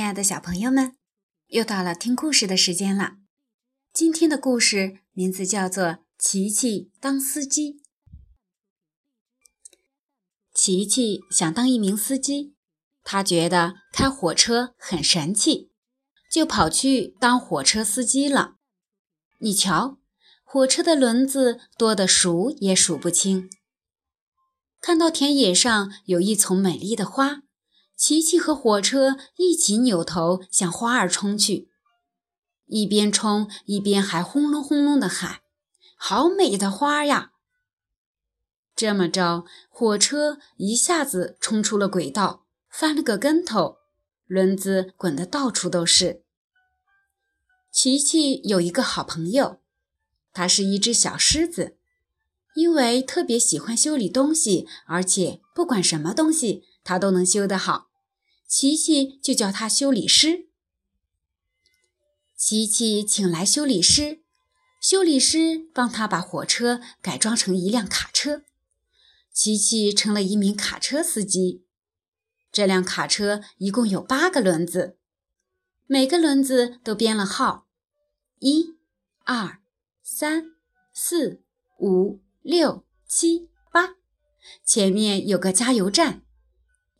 [0.00, 0.96] 亲爱的小朋友们，
[1.48, 3.18] 又到了听故事的时间了。
[3.92, 5.84] 今天的故事名字叫做
[6.18, 7.74] 《琪琪当司机》。
[10.54, 12.54] 琪琪想当一名司机，
[13.04, 15.70] 他觉得开火车很神气，
[16.32, 18.54] 就跑去当火车司机了。
[19.40, 19.98] 你瞧，
[20.42, 23.50] 火车的轮子多得数也数不清。
[24.80, 27.42] 看到田野上有一丛美丽的花。
[28.00, 31.68] 琪琪和火车一起扭头向花儿冲去，
[32.64, 35.42] 一边冲一边还轰隆轰隆地喊
[35.96, 37.32] ：“好美的花呀！”
[38.74, 43.76] 这么着，火车一下子冲出了轨道，翻了个跟头，
[44.26, 46.22] 轮子滚得到处都是。
[47.70, 49.60] 琪琪有一个好朋友，
[50.32, 51.76] 他是一只小狮子，
[52.54, 57.89] 因为特别喜欢修理东西，而且不管什么东西他都能修得好。
[58.50, 60.48] 琪琪就叫他修理师。
[62.36, 64.24] 琪琪请来修理师，
[64.82, 68.42] 修理师帮他把火车改装成一辆卡车。
[69.32, 71.64] 琪琪成了一名卡车司机。
[72.50, 74.98] 这辆卡车一共有八个轮子，
[75.86, 77.68] 每个轮子都编了号：
[78.40, 78.74] 一、
[79.22, 79.60] 二、
[80.02, 80.56] 三、
[80.92, 81.44] 四、
[81.78, 83.90] 五、六、七、八。
[84.64, 86.24] 前面有个加油站。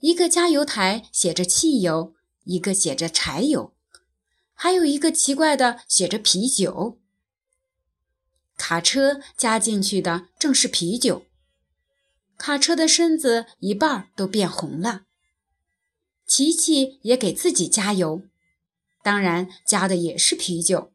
[0.00, 3.74] 一个加油台写着汽油，一个写着柴油，
[4.54, 6.98] 还有一个奇怪的写着啤酒。
[8.56, 11.26] 卡车加进去的正是啤酒。
[12.38, 15.02] 卡车的身子一半都变红了。
[16.26, 18.22] 琪琪也给自己加油，
[19.02, 20.92] 当然加的也是啤酒。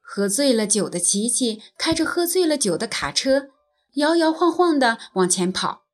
[0.00, 3.50] 喝醉了酒的琪琪开着喝醉了酒的卡车，
[3.94, 5.84] 摇摇晃晃地往前跑。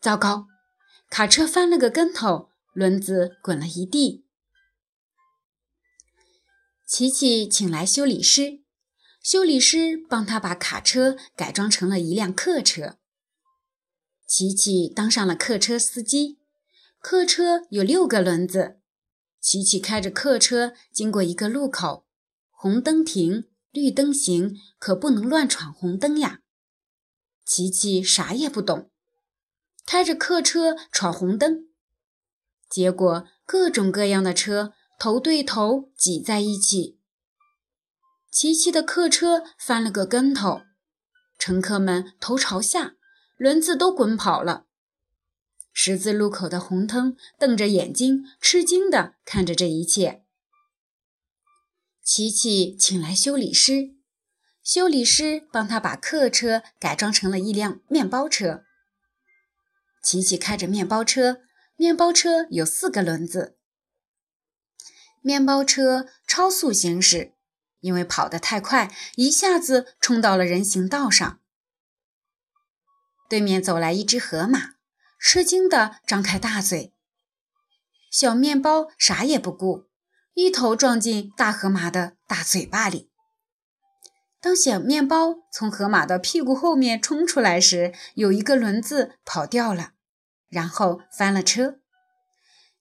[0.00, 0.46] 糟糕！
[1.12, 4.24] 卡车翻了个跟头，轮子滚了一地。
[6.88, 8.62] 琪琪请来修理师，
[9.22, 12.96] 修理师帮他把卡车改装成了一辆客车。
[14.26, 16.38] 琪琪当上了客车司机。
[16.98, 18.80] 客车有六个轮子。
[19.38, 22.06] 琪琪开着客车经过一个路口，
[22.50, 26.40] 红灯停，绿灯行，可不能乱闯红灯呀。
[27.44, 28.91] 琪琪啥也不懂。
[29.84, 31.68] 开着客车闯红灯，
[32.68, 36.98] 结果各种各样的车头对头挤在一起。
[38.30, 40.62] 琪琪的客车翻了个跟头，
[41.38, 42.94] 乘客们头朝下，
[43.36, 44.66] 轮子都滚跑了。
[45.74, 50.24] 十字路口的红灯瞪着眼睛，吃惊地看着这一切。
[52.02, 53.94] 琪琪请来修理师，
[54.62, 58.64] 修理师帮他把客车改装成了一辆面包车。
[60.02, 61.42] 琪琪开着面包车，
[61.76, 63.56] 面包车有四个轮子。
[65.20, 67.34] 面包车超速行驶，
[67.78, 71.38] 因为跑得太快，一下子冲到了人行道上。
[73.28, 74.74] 对面走来一只河马，
[75.20, 76.92] 吃惊地张开大嘴。
[78.10, 79.86] 小面包啥也不顾，
[80.34, 83.11] 一头撞进大河马的大嘴巴里。
[84.42, 89.92] 当小面包从河马的屁股后面冲出来时，有一个轮子跑掉了，
[90.48, 91.78] 然后翻了车。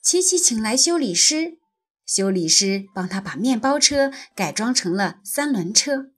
[0.02, 1.60] 琪琪请来修理师，
[2.04, 6.10] 修理师帮他把面包车改装成了三轮车。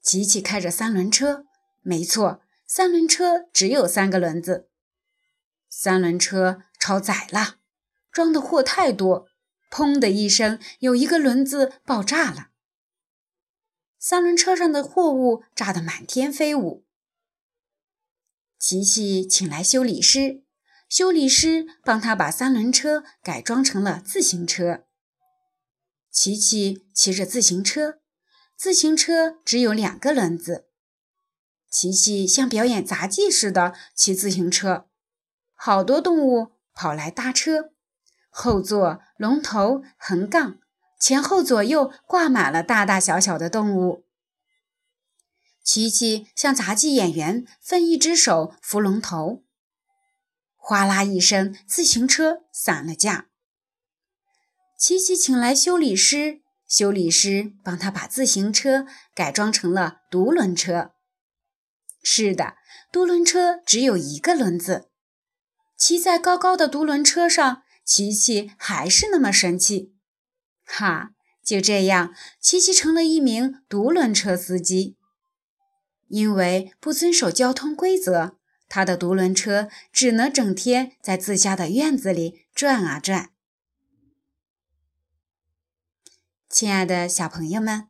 [0.00, 1.44] 琪琪开着三轮车，
[1.82, 4.68] 没错，三轮车只有三个轮子。
[5.68, 7.56] 三轮车超载了，
[8.12, 9.26] 装的货太多，
[9.72, 12.49] 砰的一声，有一个轮子爆炸了。
[14.00, 16.86] 三轮车上的货物炸得满天飞舞。
[18.58, 20.42] 琪琪请来修理师，
[20.88, 24.86] 修理师帮他把三轮车改装成了自行车。
[26.10, 28.00] 琪琪骑着自行车，
[28.56, 30.66] 自行车只有两个轮子。
[31.68, 34.88] 琪琪像表演杂技似的骑自行车，
[35.54, 37.74] 好多动物跑来搭车，
[38.30, 40.58] 后座、龙头、横杠。
[41.00, 44.04] 前后左右挂满了大大小小的动物。
[45.64, 49.42] 琪琪像杂技演员，分一只手扶龙头。
[50.56, 53.28] 哗啦一声，自行车散了架。
[54.78, 60.92] 琪琪请来修理师，修理师帮他把自行车改装成了独轮车。
[62.02, 62.56] 是的，
[62.92, 64.90] 独轮车只有一个轮子。
[65.76, 69.94] 骑在高高的独轮车上，琪琪还是那么神气。
[70.70, 71.10] 哈，
[71.42, 74.96] 就这样，琪琪成了一名独轮车司机。
[76.08, 78.36] 因为不遵守交通规则，
[78.68, 83.30] 他的独轮车只能整天在自家的院子里转啊转。
[86.48, 87.88] 亲爱的小朋友们，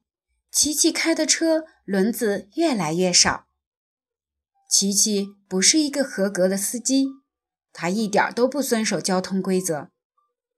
[0.50, 3.46] 琪琪开的车轮子越来越少。
[4.68, 7.08] 琪琪不是一个合格的司机，
[7.72, 9.90] 他一点都不遵守交通规则，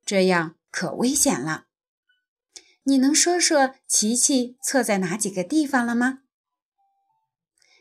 [0.05, 1.67] 这样可危险了。
[2.85, 6.21] 你能说说琪琪错在哪几个地方了吗？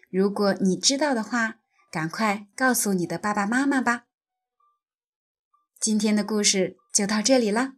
[0.10, 1.60] 如果你知道的话，
[1.92, 4.06] 赶快告诉你的爸爸妈妈吧。
[5.80, 7.74] 今天的故事就到这里了，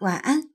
[0.00, 0.49] 晚安。